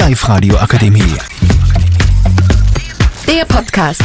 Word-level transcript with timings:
Live-Radio 0.00 0.56
Akademie. 0.56 1.14
Der 3.26 3.44
Podcast. 3.44 4.02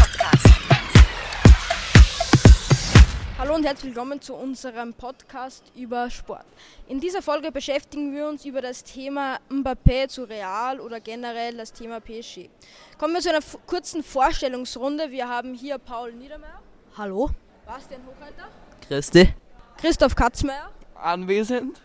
Hallo 3.39 3.55
und 3.55 3.63
herzlich 3.65 3.95
willkommen 3.95 4.19
zu 4.19 4.35
unserem 4.35 4.93
Podcast 4.93 5.63
über 5.73 6.09
Sport. 6.09 6.43
In 6.89 6.99
dieser 6.99 7.21
Folge 7.21 7.49
beschäftigen 7.49 8.13
wir 8.13 8.27
uns 8.27 8.43
über 8.43 8.61
das 8.61 8.83
Thema 8.83 9.37
Mbappé 9.49 10.09
zu 10.09 10.25
Real 10.25 10.81
oder 10.81 10.99
generell 10.99 11.55
das 11.55 11.71
Thema 11.71 12.01
PSG. 12.01 12.49
Kommen 12.97 13.13
wir 13.13 13.21
zu 13.21 13.29
einer 13.29 13.43
kurzen 13.65 14.03
Vorstellungsrunde. 14.03 15.11
Wir 15.11 15.29
haben 15.29 15.53
hier 15.53 15.77
Paul 15.77 16.11
Niedermeyer. 16.11 16.59
Hallo. 16.97 17.29
Bastian 17.65 18.01
Hochhalter. 18.05 18.49
Christi. 18.85 19.33
Christoph 19.77 20.13
Katzmeier. 20.13 20.71
Anwesend. 21.01 21.79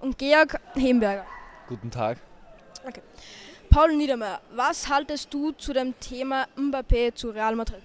Und 0.00 0.16
Georg 0.16 0.58
Hemberger. 0.72 1.26
Guten 1.68 1.90
Tag. 1.90 2.16
Okay. 2.86 3.02
Paul 3.70 3.94
Niedermeyer, 3.94 4.40
was 4.56 4.88
haltest 4.88 5.32
du 5.32 5.52
zu 5.52 5.72
dem 5.72 5.94
Thema 6.00 6.48
Mbappé 6.56 7.14
zu 7.14 7.30
Real 7.30 7.54
Madrid? 7.54 7.80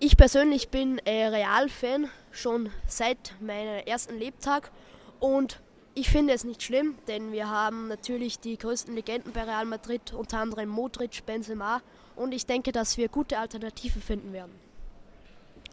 Ich 0.00 0.16
persönlich 0.16 0.68
bin 0.68 0.98
äh, 1.04 1.28
Real-Fan 1.28 2.08
schon 2.32 2.72
seit 2.88 3.34
meinem 3.40 3.86
ersten 3.86 4.18
Lebtag 4.18 4.72
und 5.20 5.60
ich 5.94 6.10
finde 6.10 6.34
es 6.34 6.42
nicht 6.42 6.64
schlimm, 6.64 6.98
denn 7.06 7.30
wir 7.30 7.48
haben 7.48 7.86
natürlich 7.86 8.40
die 8.40 8.58
größten 8.58 8.92
Legenden 8.96 9.32
bei 9.32 9.44
Real 9.44 9.64
Madrid, 9.64 10.12
unter 10.12 10.40
anderem 10.40 10.70
Modric, 10.70 11.24
Benzema 11.24 11.82
und 12.16 12.34
ich 12.34 12.44
denke, 12.44 12.72
dass 12.72 12.96
wir 12.96 13.08
gute 13.08 13.38
Alternativen 13.38 14.02
finden 14.02 14.32
werden. 14.32 14.67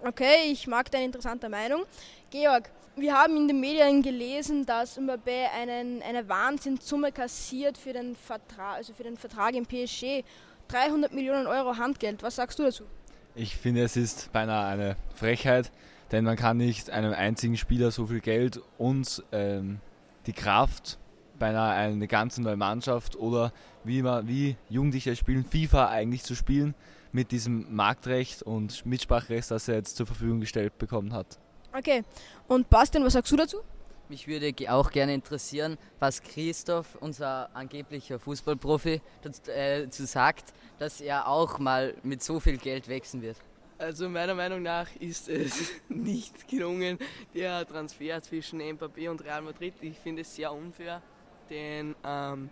Okay, 0.03 0.51
ich 0.51 0.67
mag 0.67 0.91
deine 0.91 1.05
interessante 1.05 1.49
Meinung. 1.49 1.83
Georg, 2.29 2.69
wir 2.95 3.13
haben 3.13 3.35
in 3.37 3.47
den 3.47 3.59
Medien 3.59 4.01
gelesen, 4.01 4.65
dass 4.65 4.99
Mbappé 4.99 5.49
einen, 5.57 6.01
eine 6.01 6.27
Wahnsinnssumme 6.27 7.11
kassiert 7.11 7.77
für 7.77 7.93
den, 7.93 8.15
Vertrag, 8.15 8.75
also 8.77 8.93
für 8.93 9.03
den 9.03 9.17
Vertrag 9.17 9.53
im 9.53 9.65
PSG. 9.65 10.23
300 10.67 11.13
Millionen 11.13 11.47
Euro 11.47 11.77
Handgeld. 11.77 12.23
Was 12.23 12.35
sagst 12.37 12.59
du 12.59 12.63
dazu? 12.63 12.83
Ich 13.35 13.55
finde, 13.57 13.83
es 13.83 13.97
ist 13.97 14.31
beinahe 14.31 14.67
eine 14.67 14.95
Frechheit, 15.13 15.71
denn 16.11 16.23
man 16.23 16.37
kann 16.37 16.57
nicht 16.57 16.89
einem 16.89 17.13
einzigen 17.13 17.57
Spieler 17.57 17.91
so 17.91 18.07
viel 18.07 18.21
Geld 18.21 18.61
und 18.77 19.23
ähm, 19.31 19.79
die 20.25 20.33
Kraft 20.33 20.97
beinahe 21.37 21.73
eine 21.73 22.07
ganze 22.07 22.41
neue 22.41 22.55
Mannschaft 22.55 23.15
oder 23.15 23.51
wie, 23.83 24.01
man, 24.01 24.27
wie 24.27 24.55
Jugendliche 24.69 25.15
spielen, 25.15 25.45
FIFA 25.45 25.89
eigentlich 25.89 26.23
zu 26.23 26.33
spielen, 26.35 26.73
mit 27.15 27.31
diesem 27.31 27.73
Marktrecht 27.73 28.43
und 28.43 28.85
Mitspracherecht, 28.85 29.49
das 29.49 29.69
er 29.69 29.75
jetzt 29.75 29.95
zur 29.95 30.05
Verfügung 30.05 30.41
gestellt 30.41 30.77
bekommen 30.77 31.13
hat. 31.13 31.39
Okay, 31.71 32.03
und 32.49 32.69
Bastian, 32.69 33.05
was 33.05 33.13
sagst 33.13 33.31
du 33.31 33.37
dazu? 33.37 33.57
Mich 34.09 34.27
würde 34.27 34.53
auch 34.69 34.91
gerne 34.91 35.13
interessieren, 35.13 35.77
was 35.99 36.21
Christoph, 36.21 36.95
unser 36.99 37.55
angeblicher 37.55 38.19
Fußballprofi, 38.19 39.01
dazu 39.23 39.51
äh, 39.51 39.87
sagt, 39.89 40.53
dass 40.77 40.99
er 40.99 41.27
auch 41.27 41.57
mal 41.57 41.95
mit 42.03 42.21
so 42.21 42.39
viel 42.39 42.57
Geld 42.57 42.87
wechseln 42.89 43.21
wird. 43.21 43.37
Also 43.77 44.09
meiner 44.09 44.35
Meinung 44.35 44.61
nach 44.61 44.93
ist 44.99 45.29
es 45.29 45.71
nicht 45.89 46.47
gelungen, 46.49 46.99
der 47.33 47.65
Transfer 47.65 48.21
zwischen 48.21 48.61
Mbappé 48.61 49.09
und 49.09 49.23
Real 49.23 49.41
Madrid. 49.41 49.73
Ich 49.81 49.97
finde 49.99 50.21
es 50.21 50.35
sehr 50.35 50.51
unfair, 50.51 51.01
denn 51.49 51.95
ähm, 52.05 52.49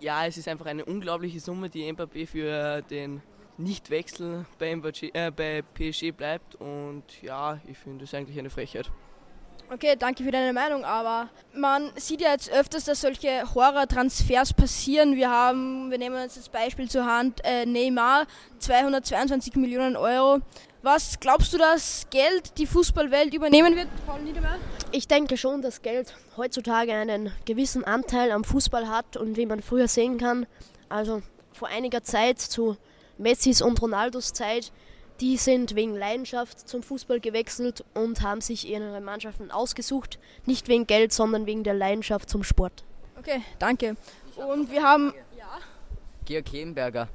ja, 0.00 0.26
es 0.26 0.38
ist 0.38 0.48
einfach 0.48 0.66
eine 0.66 0.86
unglaubliche 0.86 1.38
Summe, 1.38 1.68
die 1.68 1.84
Mbappé 1.92 2.26
für 2.26 2.82
den 2.82 3.22
Nichtwechsel 3.58 4.44
bei, 4.58 4.72
äh, 4.72 5.30
bei 5.30 5.62
PSG 5.74 6.10
bleibt 6.10 6.54
und 6.56 7.04
ja, 7.22 7.60
ich 7.66 7.78
finde 7.78 8.04
es 8.04 8.14
eigentlich 8.14 8.38
eine 8.38 8.50
Frechheit. 8.50 8.90
Okay, 9.68 9.96
danke 9.98 10.22
für 10.22 10.30
deine 10.30 10.52
Meinung, 10.52 10.84
aber 10.84 11.28
man 11.52 11.90
sieht 11.96 12.20
ja 12.20 12.30
jetzt 12.30 12.52
öfters, 12.52 12.84
dass 12.84 13.00
solche 13.00 13.42
Horror-Transfers 13.52 14.52
passieren. 14.52 15.16
Wir 15.16 15.28
haben, 15.28 15.90
wir 15.90 15.98
nehmen 15.98 16.16
jetzt 16.20 16.36
das 16.36 16.48
Beispiel 16.48 16.88
zur 16.88 17.04
Hand, 17.04 17.40
äh, 17.44 17.66
Neymar, 17.66 18.26
222 18.60 19.56
Millionen 19.56 19.96
Euro. 19.96 20.40
Was 20.82 21.18
glaubst 21.18 21.52
du, 21.52 21.58
dass 21.58 22.06
Geld 22.10 22.58
die 22.58 22.66
Fußballwelt 22.66 23.34
übernehmen 23.34 23.74
wird, 23.74 23.88
Paul 24.06 24.22
Niedermeyer? 24.22 24.58
Ich 24.92 25.08
denke 25.08 25.36
schon, 25.36 25.62
dass 25.62 25.82
Geld 25.82 26.14
heutzutage 26.36 26.92
einen 26.92 27.32
gewissen 27.44 27.82
Anteil 27.82 28.30
am 28.30 28.44
Fußball 28.44 28.88
hat 28.88 29.16
und 29.16 29.36
wie 29.36 29.46
man 29.46 29.62
früher 29.62 29.88
sehen 29.88 30.16
kann, 30.16 30.46
also 30.88 31.22
vor 31.52 31.66
einiger 31.66 32.04
Zeit 32.04 32.38
zu 32.38 32.76
Messis 33.18 33.62
und 33.62 33.80
Ronaldos 33.80 34.32
Zeit, 34.32 34.72
die 35.20 35.36
sind 35.36 35.74
wegen 35.74 35.94
Leidenschaft 35.94 36.68
zum 36.68 36.82
Fußball 36.82 37.20
gewechselt 37.20 37.84
und 37.94 38.20
haben 38.20 38.40
sich 38.40 38.68
ihre 38.68 39.00
Mannschaften 39.00 39.50
ausgesucht. 39.50 40.18
Nicht 40.44 40.68
wegen 40.68 40.86
Geld, 40.86 41.12
sondern 41.12 41.46
wegen 41.46 41.64
der 41.64 41.74
Leidenschaft 41.74 42.28
zum 42.28 42.42
Sport. 42.42 42.84
Okay, 43.18 43.40
danke. 43.58 43.96
Und 44.36 44.70
wir 44.70 44.82
haben. 44.82 45.14
Ja. 45.36 45.58
Georg 46.26 46.52
Hemberger, 46.52 47.08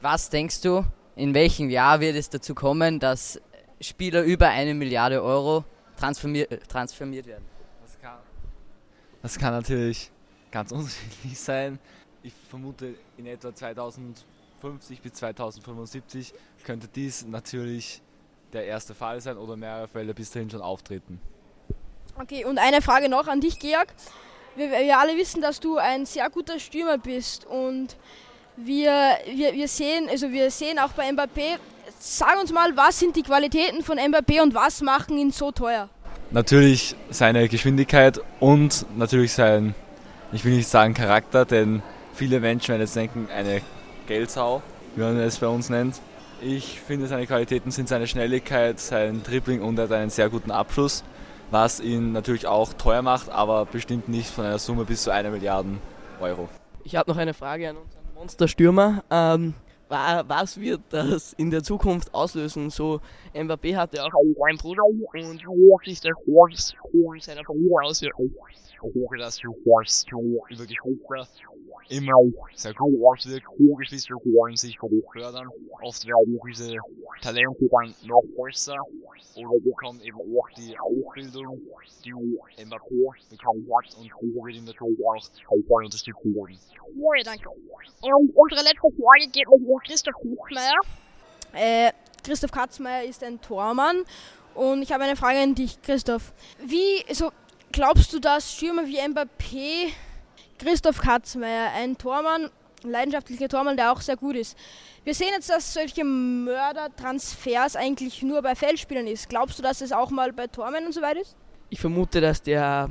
was 0.00 0.30
denkst 0.30 0.62
du, 0.62 0.84
in 1.16 1.34
welchem 1.34 1.68
Jahr 1.68 2.00
wird 2.00 2.16
es 2.16 2.30
dazu 2.30 2.54
kommen, 2.54 2.98
dass 2.98 3.40
Spieler 3.80 4.22
über 4.22 4.48
eine 4.48 4.72
Milliarde 4.72 5.22
Euro 5.22 5.64
transformiert, 5.98 6.68
transformiert 6.68 7.26
werden? 7.26 7.44
Das 7.82 8.00
kann, 8.00 8.18
das 9.20 9.38
kann 9.38 9.52
natürlich 9.52 10.10
ganz 10.50 10.72
unterschiedlich 10.72 11.38
sein. 11.38 11.78
Ich 12.22 12.32
vermute 12.48 12.94
in 13.18 13.26
etwa 13.26 13.54
2000 13.54 14.24
2050 14.62 15.00
bis 15.00 15.12
2075 15.14 16.34
könnte 16.64 16.86
dies 16.86 17.26
natürlich 17.26 18.00
der 18.52 18.64
erste 18.64 18.94
Fall 18.94 19.20
sein 19.20 19.36
oder 19.36 19.56
mehrere 19.56 19.88
Fälle 19.88 20.14
bis 20.14 20.30
dahin 20.30 20.50
schon 20.50 20.60
auftreten. 20.60 21.20
Okay, 22.20 22.44
und 22.44 22.58
eine 22.58 22.80
Frage 22.80 23.08
noch 23.08 23.26
an 23.26 23.40
dich, 23.40 23.58
Georg. 23.58 23.88
Wir, 24.54 24.70
wir 24.70 24.98
alle 24.98 25.16
wissen, 25.16 25.40
dass 25.40 25.58
du 25.58 25.78
ein 25.78 26.06
sehr 26.06 26.28
guter 26.30 26.60
Stürmer 26.60 26.98
bist 26.98 27.44
und 27.46 27.96
wir, 28.56 29.16
wir, 29.34 29.54
wir, 29.54 29.66
sehen, 29.66 30.08
also 30.08 30.30
wir 30.30 30.50
sehen 30.50 30.78
auch 30.78 30.90
bei 30.90 31.08
Mbappé, 31.10 31.58
sag 31.98 32.38
uns 32.38 32.52
mal, 32.52 32.76
was 32.76 33.00
sind 33.00 33.16
die 33.16 33.22
Qualitäten 33.22 33.82
von 33.82 33.98
Mbappé 33.98 34.42
und 34.42 34.54
was 34.54 34.82
machen 34.82 35.16
ihn 35.18 35.32
so 35.32 35.50
teuer? 35.50 35.88
Natürlich 36.30 36.94
seine 37.10 37.48
Geschwindigkeit 37.48 38.20
und 38.38 38.86
natürlich 38.96 39.32
sein, 39.32 39.74
ich 40.32 40.44
will 40.44 40.54
nicht 40.54 40.68
sagen 40.68 40.94
Charakter, 40.94 41.46
denn 41.46 41.82
viele 42.14 42.38
Menschen 42.38 42.68
werden 42.68 42.82
jetzt 42.82 42.94
denken, 42.94 43.28
eine 43.34 43.62
Geldsau, 44.06 44.62
wie 44.94 45.02
man 45.02 45.18
es 45.18 45.38
bei 45.38 45.46
uns 45.46 45.70
nennt. 45.70 46.00
Ich 46.40 46.80
finde, 46.80 47.06
seine 47.06 47.26
Qualitäten 47.26 47.70
sind 47.70 47.88
seine 47.88 48.06
Schnelligkeit, 48.06 48.80
sein 48.80 49.22
Dribbling 49.22 49.62
und 49.62 49.78
er 49.78 49.84
hat 49.84 49.92
einen 49.92 50.10
sehr 50.10 50.28
guten 50.28 50.50
Abschluss, 50.50 51.04
was 51.50 51.80
ihn 51.80 52.12
natürlich 52.12 52.46
auch 52.46 52.72
teuer 52.74 53.02
macht, 53.02 53.30
aber 53.30 53.64
bestimmt 53.64 54.08
nicht 54.08 54.28
von 54.28 54.44
einer 54.44 54.58
Summe 54.58 54.84
bis 54.84 55.04
zu 55.04 55.10
einer 55.10 55.30
Milliarde 55.30 55.68
Euro. 56.20 56.48
Ich 56.84 56.96
habe 56.96 57.10
noch 57.10 57.16
eine 57.16 57.32
Frage 57.32 57.70
an 57.70 57.76
unseren 57.76 58.14
Monsterstürmer. 58.14 59.04
Ähm, 59.10 59.54
was 59.88 60.58
wird 60.58 60.80
das 60.90 61.34
in 61.34 61.50
der 61.50 61.62
Zukunft 61.62 62.12
auslösen? 62.14 62.70
So, 62.70 63.00
Mbappé 63.34 63.76
hatte 63.76 64.02
auch 64.02 64.10
einen 64.46 64.56
Bruder 64.56 64.82
und 64.84 65.86
ist 65.86 66.04
der 66.04 66.14
Horst 66.26 66.74
seiner 67.20 67.42
auswirken 67.84 68.34
das 69.18 69.40
Horst 69.64 70.10
übergehoben 70.10 71.00
immer 71.88 72.14
sehr 72.54 72.74
groß 72.74 73.26
wird, 73.28 73.42
hochgeschlissene 73.46 74.18
Ohren 74.34 74.56
sich 74.56 74.80
hochfördern. 74.80 75.48
Oft 75.82 76.06
werden 76.06 76.38
diese 76.48 76.76
Talente 77.20 77.68
dann 77.70 77.94
noch 78.04 78.22
größer 78.36 78.76
oder 79.36 79.60
bekommen 79.60 80.00
eben 80.00 80.18
auch 80.18 80.48
die 80.56 80.76
Ausbildung, 80.78 81.60
die 82.04 82.10
immer 82.60 82.78
hoch 82.80 83.14
bekommen 83.30 83.66
hat 83.76 83.96
und 83.98 84.14
hoch 84.14 84.46
wird 84.46 84.56
in 84.56 84.66
der 84.66 84.74
Schule 84.74 84.96
auch 85.04 85.68
voll 85.68 85.84
unterstützt 85.84 86.24
worden. 86.24 86.58
Ja, 86.94 87.22
danke. 87.24 87.48
Und 87.48 88.30
unsere 88.34 88.62
letzte 88.62 88.80
Frage 88.80 89.30
geht 89.32 89.46
mit 89.48 89.84
Christoph 89.86 90.14
Kuchmeier. 90.14 90.80
Äh, 91.54 91.92
Christoph 92.24 92.52
Katzmeier 92.52 93.04
ist 93.04 93.22
ein 93.22 93.40
Tormann 93.40 94.04
und 94.54 94.82
ich 94.82 94.92
habe 94.92 95.04
eine 95.04 95.16
Frage 95.16 95.40
an 95.40 95.54
dich, 95.54 95.80
Christoph. 95.82 96.32
Wie, 96.64 97.04
so, 97.12 97.30
glaubst 97.72 98.12
du, 98.12 98.20
dass 98.20 98.52
Stürmer 98.52 98.86
wie 98.86 98.98
Mbappé, 99.00 99.92
Christoph 100.62 101.00
Katzmeier, 101.00 101.72
ein 101.74 101.98
Tormann, 101.98 102.48
leidenschaftlicher 102.84 103.48
Tormann, 103.48 103.76
der 103.76 103.90
auch 103.90 104.00
sehr 104.00 104.16
gut 104.16 104.36
ist. 104.36 104.56
Wir 105.02 105.12
sehen 105.12 105.30
jetzt, 105.34 105.50
dass 105.50 105.74
solche 105.74 106.04
Mördertransfers 106.04 107.74
eigentlich 107.74 108.22
nur 108.22 108.42
bei 108.42 108.54
Feldspielern 108.54 109.08
ist. 109.08 109.28
Glaubst 109.28 109.58
du, 109.58 109.62
dass 109.64 109.80
es 109.80 109.90
auch 109.90 110.10
mal 110.10 110.32
bei 110.32 110.46
Tormännern 110.46 110.92
so 110.92 111.02
weit 111.02 111.16
ist? 111.16 111.36
Ich 111.68 111.80
vermute, 111.80 112.20
dass 112.20 112.42
der, 112.42 112.90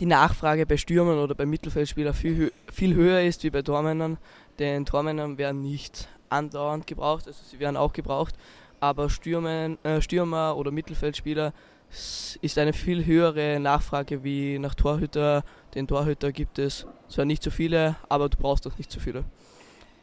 die 0.00 0.06
Nachfrage 0.06 0.66
bei 0.66 0.76
Stürmern 0.76 1.18
oder 1.18 1.34
bei 1.34 1.46
Mittelfeldspielern 1.46 2.12
viel, 2.12 2.52
viel 2.70 2.94
höher 2.94 3.22
ist 3.22 3.42
wie 3.42 3.50
bei 3.50 3.62
Tormännern, 3.62 4.18
denn 4.58 4.84
Tormännern 4.84 5.38
werden 5.38 5.62
nicht 5.62 6.08
andauernd 6.28 6.86
gebraucht, 6.86 7.26
also 7.26 7.42
sie 7.42 7.58
werden 7.58 7.78
auch 7.78 7.94
gebraucht, 7.94 8.34
aber 8.80 9.08
Stürmen, 9.08 9.82
äh, 9.82 10.02
Stürmer 10.02 10.56
oder 10.58 10.70
Mittelfeldspieler 10.70 11.54
ist 11.90 12.58
eine 12.58 12.72
viel 12.72 13.04
höhere 13.04 13.58
Nachfrage 13.60 14.22
wie 14.22 14.58
nach 14.58 14.74
Torhüter. 14.74 15.42
Den 15.74 15.86
Torhüter 15.86 16.32
gibt 16.32 16.58
es 16.58 16.86
zwar 17.08 17.24
nicht 17.24 17.42
so 17.42 17.50
viele, 17.50 17.96
aber 18.08 18.28
du 18.28 18.36
brauchst 18.36 18.66
auch 18.66 18.76
nicht 18.78 18.92
so 18.92 19.00
viele. 19.00 19.24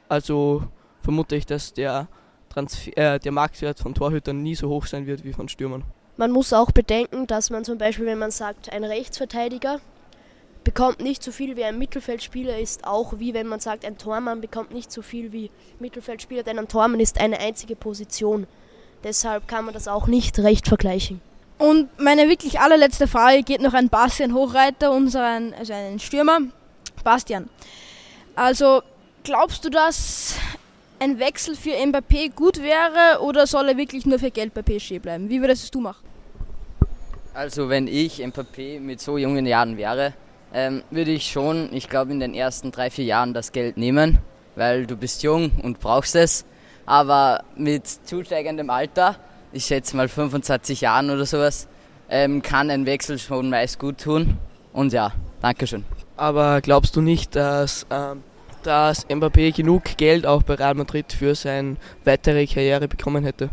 Also 0.10 0.64
vermute 1.02 1.36
ich, 1.36 1.46
dass 1.46 1.74
der, 1.74 2.08
Transfer, 2.50 2.98
äh, 2.98 3.20
der 3.20 3.32
Marktwert 3.32 3.80
von 3.80 3.94
Torhütern 3.94 4.42
nie 4.42 4.56
so 4.56 4.70
hoch 4.70 4.86
sein 4.86 5.06
wird 5.06 5.24
wie 5.24 5.34
von 5.34 5.50
Stürmern. 5.50 5.84
Man 6.18 6.32
muss 6.32 6.54
auch 6.54 6.72
bedenken, 6.72 7.28
dass 7.28 7.50
man 7.50 7.66
zum 7.66 7.78
Beispiel, 7.78 8.06
wenn 8.06 8.18
man 8.18 8.32
sagt, 8.32 8.72
ein 8.72 8.84
Rechtsverteidiger, 8.84 9.82
bekommt 10.64 11.00
nicht 11.00 11.22
so 11.22 11.32
viel 11.32 11.56
wie 11.56 11.64
ein 11.64 11.78
Mittelfeldspieler 11.78 12.58
ist, 12.58 12.88
auch 12.88 13.20
wie 13.20 13.34
wenn 13.34 13.48
man 13.48 13.60
sagt, 13.60 13.86
ein 13.86 13.98
Tormann 13.98 14.42
bekommt 14.42 14.74
nicht 14.74 14.92
so 14.92 15.02
viel 15.02 15.32
wie 15.32 15.52
Mittelfeldspieler, 15.80 16.44
denn 16.44 16.58
ein 16.58 16.68
Tormann 16.68 17.00
ist 17.00 17.20
eine 17.20 17.40
einzige 17.40 17.76
Position. 17.76 18.48
Deshalb 19.04 19.48
kann 19.48 19.66
man 19.66 19.74
das 19.74 19.88
auch 19.88 20.08
nicht 20.08 20.40
recht 20.40 20.68
vergleichen. 20.68 21.22
Und 21.57 22.00
meine 22.00 22.28
wirklich 22.28 22.60
allerletzte 22.60 23.07
Frage 23.07 23.44
geht 23.44 23.62
noch 23.62 23.74
an 23.74 23.90
Bastian 23.90 24.34
Hochreiter, 24.34 24.92
unseren, 24.92 25.54
also 25.54 25.74
einen 25.74 26.00
Stürmer. 26.00 26.40
Bastian, 27.04 27.50
also 28.36 28.81
glaubst 29.24 29.63
du, 29.63 29.69
dass 29.69 30.36
ein 31.00 31.19
Wechsel 31.19 31.56
für 31.56 31.72
Mbappé 31.72 32.34
gut 32.34 32.62
wäre 32.62 33.22
oder 33.22 33.46
soll 33.48 33.69
er 33.69 33.78
wirklich 33.78 34.06
nur 34.06 34.18
für 34.18 34.31
Geld 34.31 34.54
bei 34.54 34.63
PSG 34.63 35.00
bleiben? 35.00 35.30
Wie 35.30 35.40
würdest 35.40 35.74
du 35.74 35.81
machen? 35.81 36.04
Also 37.34 37.69
wenn 37.69 37.88
ich 37.88 38.24
Mbappé 38.24 38.80
mit 38.80 39.01
so 39.01 39.18
jungen 39.18 39.46
Jahren 39.46 39.78
wäre, 39.78 40.13
ähm, 40.54 40.84
würde 40.90 41.12
ich 41.12 41.30
schon, 41.30 41.69
ich 41.74 41.90
glaube 41.90 42.12
in 42.12 42.19
den 42.19 42.34
ersten 42.34 42.72
drei, 42.72 42.90
vier 42.90 43.06
Jahren 43.06 43.34
das 43.34 43.51
Geld 43.51 43.78
nehmen, 43.78 44.19
weil 44.56 44.88
du 44.88 44.96
bist 44.96 45.22
jung 45.22 45.51
und 45.62 45.80
brauchst 45.80 46.16
es. 46.16 46.46
Aber 46.86 47.44
mit 47.56 47.88
zusteigendem 47.88 48.69
Alter, 48.69 49.18
ich 49.56 49.66
schätze 49.66 49.96
mal 49.96 50.10
25 50.10 50.81
Jahren 50.81 51.10
oder 51.10 51.25
sowas, 51.25 51.68
ähm, 52.10 52.42
kann 52.42 52.69
ein 52.69 52.86
Wechsel 52.86 53.18
schon 53.18 53.50
meist 53.50 53.80
gut 53.80 54.00
tun. 54.00 54.38
Und 54.74 54.92
ja, 54.92 55.13
Dankeschön. 55.42 55.86
Aber 56.18 56.60
glaubst 56.62 56.96
du 56.96 57.02
nicht, 57.02 57.36
dass, 57.36 57.86
ähm, 57.90 58.22
dass 58.63 59.07
Mbappé 59.07 59.56
genug 59.56 59.98
Geld 59.98 60.25
auch 60.25 60.44
bei 60.44 60.56
Real 60.56 60.75
Madrid 60.75 61.13
für 61.13 61.36
seine 61.36 61.78
weitere 62.04 62.46
Karriere 62.46 62.88
bekommen 62.88 63.24
hätte? 63.24 63.50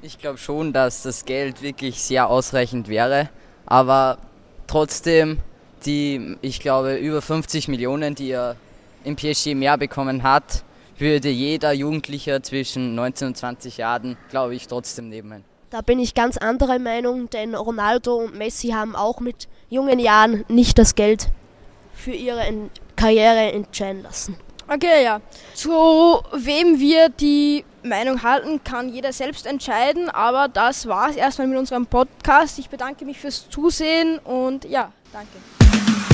Ich 0.00 0.18
glaube 0.18 0.38
schon, 0.38 0.72
dass 0.72 1.02
das 1.02 1.24
Geld 1.24 1.62
wirklich 1.62 2.02
sehr 2.02 2.28
ausreichend 2.28 2.88
wäre, 2.88 3.28
aber 3.66 4.18
trotzdem 4.66 5.38
die, 5.84 6.36
ich 6.40 6.60
glaube, 6.60 6.96
über 6.96 7.20
50 7.20 7.68
Millionen, 7.68 8.14
die 8.14 8.30
er 8.30 8.56
im 9.04 9.16
PSG 9.16 9.54
mehr 9.54 9.76
bekommen 9.76 10.22
hat, 10.22 10.64
würde 10.98 11.28
jeder 11.28 11.72
Jugendlicher 11.72 12.42
zwischen 12.42 12.94
19 12.94 13.28
und 13.28 13.36
20 13.36 13.76
Jahren, 13.78 14.16
glaube 14.30 14.54
ich, 14.54 14.66
trotzdem 14.66 15.08
nehmen. 15.08 15.44
Da 15.70 15.80
bin 15.80 15.98
ich 15.98 16.14
ganz 16.14 16.36
anderer 16.36 16.78
Meinung, 16.78 17.28
denn 17.30 17.54
Ronaldo 17.54 18.16
und 18.16 18.36
Messi 18.36 18.68
haben 18.68 18.94
auch 18.94 19.20
mit 19.20 19.48
jungen 19.70 19.98
Jahren 19.98 20.44
nicht 20.48 20.78
das 20.78 20.94
Geld 20.94 21.28
für 21.92 22.12
ihre 22.12 22.44
Karriere 22.96 23.52
entscheiden 23.52 24.02
lassen. 24.02 24.36
Okay, 24.68 25.04
ja. 25.04 25.20
Zu 25.54 25.70
wem 26.32 26.78
wir 26.78 27.08
die 27.10 27.64
Meinung 27.82 28.22
halten, 28.22 28.62
kann 28.64 28.88
jeder 28.88 29.12
selbst 29.12 29.46
entscheiden, 29.46 30.08
aber 30.08 30.48
das 30.48 30.86
war 30.86 31.10
es 31.10 31.16
erstmal 31.16 31.48
mit 31.48 31.58
unserem 31.58 31.86
Podcast. 31.86 32.58
Ich 32.58 32.70
bedanke 32.70 33.04
mich 33.04 33.18
fürs 33.18 33.48
Zusehen 33.50 34.18
und 34.20 34.64
ja, 34.64 34.90
danke. 35.12 36.13